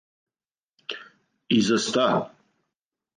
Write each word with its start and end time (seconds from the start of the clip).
И 1.57 1.59
за 1.67 1.77
ста? 1.87 2.07